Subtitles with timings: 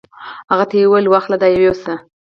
[0.51, 1.93] هغه ته یې وویل: واخله دا یوسه.